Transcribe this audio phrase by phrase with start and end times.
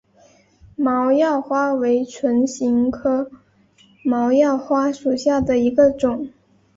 [0.75, 3.29] 毛药花为唇形科
[4.03, 6.27] 毛药花属下的一个种。